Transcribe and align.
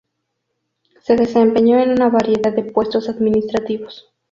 Se 1.03 1.15
desempeñó 1.15 1.77
en 1.79 1.91
una 1.91 2.09
variedad 2.09 2.51
de 2.55 2.63
puestos 2.63 3.07
administrativos. 3.07 4.11